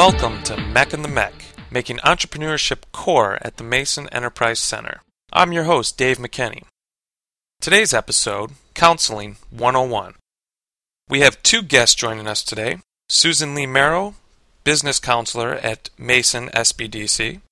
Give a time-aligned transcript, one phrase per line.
[0.00, 1.30] Welcome to MEC and the MEC,
[1.70, 5.02] making entrepreneurship core at the Mason Enterprise Center.
[5.30, 6.62] I'm your host, Dave McKenney.
[7.60, 10.14] Today's episode, Counseling 101.
[11.10, 12.78] We have two guests joining us today
[13.10, 14.14] Susan Lee Merrow,
[14.64, 17.42] business counselor at Mason SBDC,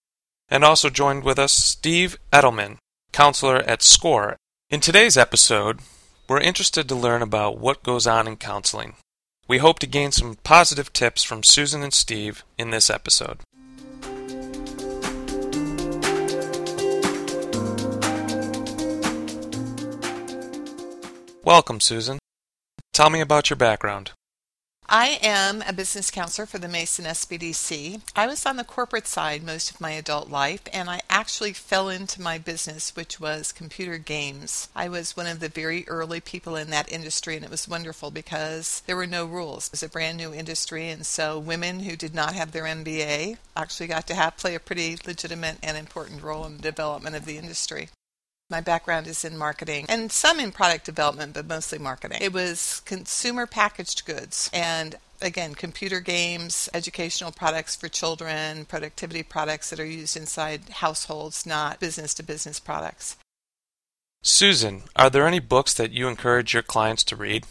[0.48, 2.78] and also joined with us Steve Edelman,
[3.12, 4.38] counselor at SCORE.
[4.70, 5.80] In today's episode,
[6.30, 8.94] we're interested to learn about what goes on in counseling.
[9.48, 13.38] We hope to gain some positive tips from Susan and Steve in this episode.
[21.42, 22.18] Welcome, Susan.
[22.92, 24.12] Tell me about your background.
[24.90, 28.00] I am a business counselor for the Mason SBDC.
[28.16, 31.90] I was on the corporate side most of my adult life, and I actually fell
[31.90, 34.70] into my business, which was computer games.
[34.74, 38.10] I was one of the very early people in that industry, and it was wonderful
[38.10, 39.66] because there were no rules.
[39.66, 43.36] It was a brand new industry, and so women who did not have their MBA
[43.54, 47.26] actually got to have play a pretty legitimate and important role in the development of
[47.26, 47.90] the industry.
[48.50, 52.18] My background is in marketing and some in product development, but mostly marketing.
[52.22, 59.68] It was consumer packaged goods and again, computer games, educational products for children, productivity products
[59.68, 63.16] that are used inside households, not business to business products.
[64.22, 67.44] Susan, are there any books that you encourage your clients to read?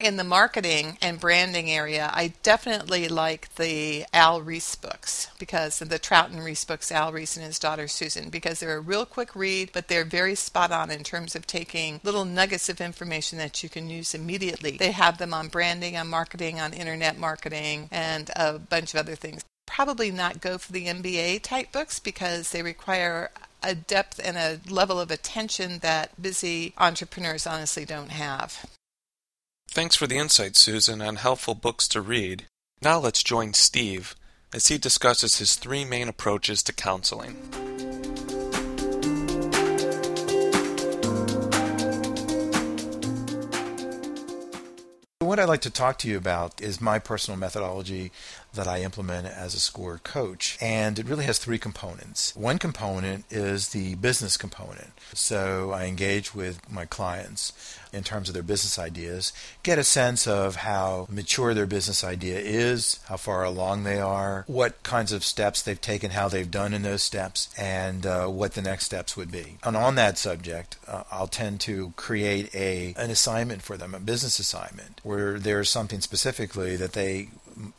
[0.00, 5.98] In the marketing and branding area, I definitely like the Al Ries books because the
[5.98, 9.36] Trout and Ries books, Al Ries and his daughter Susan, because they're a real quick
[9.36, 13.62] read, but they're very spot on in terms of taking little nuggets of information that
[13.62, 14.78] you can use immediately.
[14.78, 19.16] They have them on branding, on marketing, on internet marketing, and a bunch of other
[19.16, 19.44] things.
[19.66, 23.30] Probably not go for the MBA type books because they require
[23.62, 28.64] a depth and a level of attention that busy entrepreneurs honestly don't have.
[29.72, 32.46] Thanks for the insight, Susan, on helpful books to read.
[32.82, 34.16] Now let's join Steve
[34.52, 37.36] as he discusses his three main approaches to counseling.
[45.20, 48.10] What I'd like to talk to you about is my personal methodology
[48.54, 50.58] that I implement as a score coach.
[50.60, 52.34] And it really has three components.
[52.36, 54.92] One component is the business component.
[55.14, 57.52] So I engage with my clients
[57.92, 62.38] in terms of their business ideas, get a sense of how mature their business idea
[62.38, 66.72] is, how far along they are, what kinds of steps they've taken, how they've done
[66.72, 69.58] in those steps, and uh, what the next steps would be.
[69.64, 74.00] And on that subject, uh, I'll tend to create a an assignment for them, a
[74.00, 77.28] business assignment, where there's something specifically that they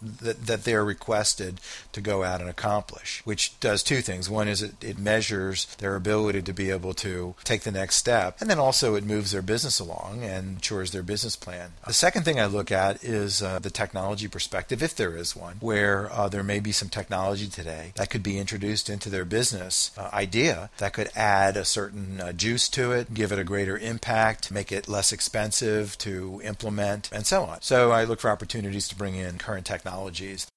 [0.02, 1.60] that, that they're requested
[1.92, 4.30] to go out and accomplish, which does two things.
[4.30, 8.38] One is it, it measures their ability to be able to take the next step,
[8.40, 11.72] and then also it moves their business along and matures their business plan.
[11.86, 15.58] The second thing I look at is uh, the technology perspective, if there is one,
[15.60, 19.92] where uh, there may be some technology today that could be introduced into their business
[19.98, 23.78] uh, idea that could add a certain uh, juice to it, give it a greater
[23.78, 27.62] impact, make it less expensive to implement, and so on.
[27.62, 30.48] So I look for opportunities to bring in current technologies.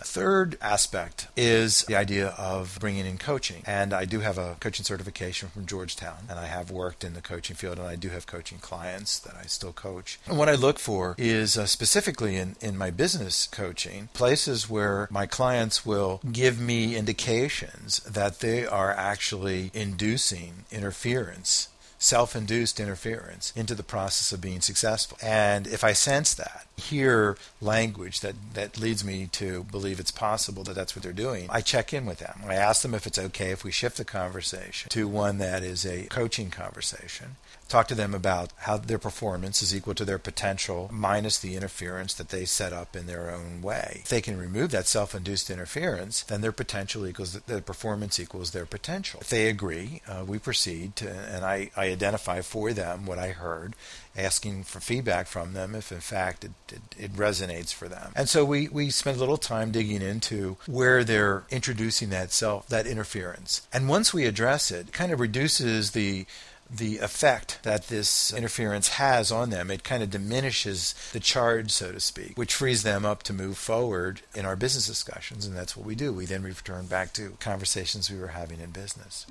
[0.00, 3.62] The third aspect is the idea of bringing in coaching.
[3.66, 7.20] And I do have a coaching certification from Georgetown, and I have worked in the
[7.20, 10.18] coaching field, and I do have coaching clients that I still coach.
[10.26, 15.06] And what I look for is uh, specifically in, in my business coaching, places where
[15.10, 21.68] my clients will give me indications that they are actually inducing interference
[22.00, 25.18] self induced interference into the process of being successful.
[25.22, 30.64] And if I sense that, hear language that, that leads me to believe it's possible
[30.64, 32.40] that that's what they're doing, I check in with them.
[32.46, 35.84] I ask them if it's okay if we shift the conversation to one that is
[35.84, 37.36] a coaching conversation
[37.70, 42.12] talk to them about how their performance is equal to their potential minus the interference
[42.14, 44.00] that they set up in their own way.
[44.02, 48.50] If they can remove that self induced interference, then their potential equals their performance equals
[48.50, 49.20] their potential.
[49.20, 53.28] If they agree, uh, we proceed to, and I, I identify for them what I
[53.28, 53.74] heard,
[54.16, 58.12] asking for feedback from them if in fact it, it, it resonates for them.
[58.16, 62.68] And so we, we spend a little time digging into where they're introducing that self,
[62.68, 63.66] that interference.
[63.72, 66.26] And once we address it, it kind of reduces the
[66.70, 69.70] the effect that this interference has on them.
[69.70, 73.58] It kind of diminishes the charge, so to speak, which frees them up to move
[73.58, 75.46] forward in our business discussions.
[75.46, 76.12] And that's what we do.
[76.12, 79.26] We then return back to conversations we were having in business.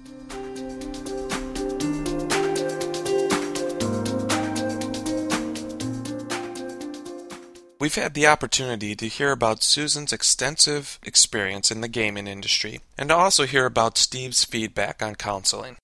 [7.80, 13.08] We've had the opportunity to hear about Susan's extensive experience in the gaming industry and
[13.08, 15.78] to also hear about Steve's feedback on counseling.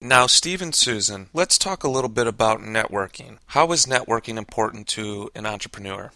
[0.00, 3.36] Now, Steve and Susan, let's talk a little bit about networking.
[3.48, 6.10] How is networking important to an entrepreneur?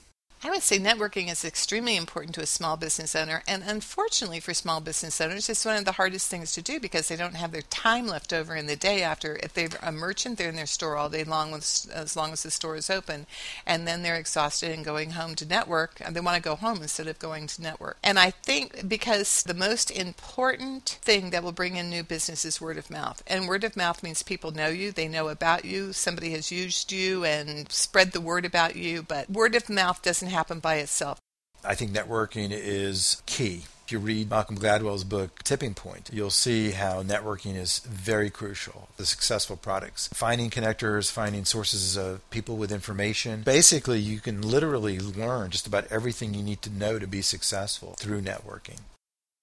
[0.47, 3.43] I would say networking is extremely important to a small business owner.
[3.49, 7.09] And unfortunately, for small business owners, it's one of the hardest things to do because
[7.09, 9.41] they don't have their time left over in the day after.
[9.43, 12.45] If they're a merchant, they're in their store all day long with, as long as
[12.45, 13.27] the store is open.
[13.67, 16.01] And then they're exhausted and going home to network.
[16.01, 17.99] And they want to go home instead of going to network.
[18.05, 22.61] And I think because the most important thing that will bring in new business is
[22.61, 23.21] word of mouth.
[23.27, 26.93] And word of mouth means people know you, they know about you, somebody has used
[26.93, 29.03] you and spread the word about you.
[29.03, 31.19] But word of mouth doesn't happen by itself.
[31.65, 33.65] I think networking is key.
[33.87, 38.89] If you read Malcolm Gladwell's book, Tipping Point, you'll see how networking is very crucial.
[38.97, 43.43] The successful products, finding connectors, finding sources of people with information.
[43.43, 47.95] Basically, you can literally learn just about everything you need to know to be successful
[47.99, 48.81] through networking.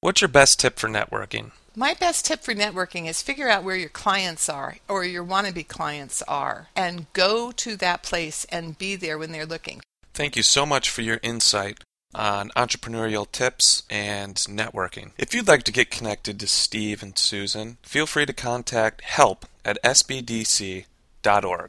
[0.02, 1.52] What's your best tip for networking?
[1.76, 5.68] My best tip for networking is figure out where your clients are or your wannabe
[5.70, 9.82] clients are and go to that place and be there when they're looking.
[10.14, 11.80] Thank you so much for your insight
[12.14, 15.12] on entrepreneurial tips and networking.
[15.18, 19.46] If you'd like to get connected to Steve and Susan, feel free to contact help
[19.66, 21.68] at sbdc.org.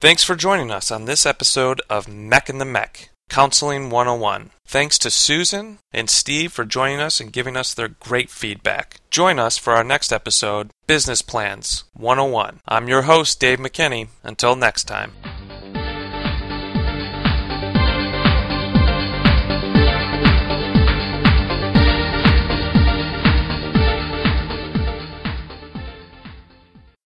[0.00, 3.08] Thanks for joining us on this episode of MEC in the MEC.
[3.28, 4.50] Counseling 101.
[4.66, 9.00] Thanks to Susan and Steve for joining us and giving us their great feedback.
[9.10, 12.60] Join us for our next episode, Business Plans 101.
[12.66, 14.08] I'm your host, Dave McKinney.
[14.22, 15.12] Until next time.